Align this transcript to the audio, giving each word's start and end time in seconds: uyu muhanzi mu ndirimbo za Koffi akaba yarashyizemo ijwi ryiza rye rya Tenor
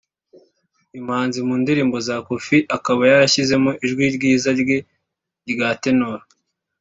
uyu 0.91 1.05
muhanzi 1.07 1.37
mu 1.47 1.55
ndirimbo 1.61 1.97
za 2.07 2.15
Koffi 2.27 2.57
akaba 2.77 3.01
yarashyizemo 3.11 3.71
ijwi 3.85 4.05
ryiza 4.15 4.49
rye 4.61 4.77
rya 5.51 5.69
Tenor 5.83 6.19